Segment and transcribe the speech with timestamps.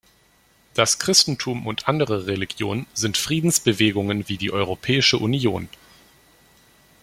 [0.73, 5.69] Das Christentum und andere Religionen sind Friedensbewegungen wie die Europäische Union.